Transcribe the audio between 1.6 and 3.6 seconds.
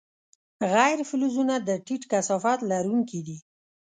د ټیټ کثافت لرونکي دي.